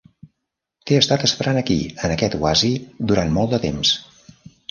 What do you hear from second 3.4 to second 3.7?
de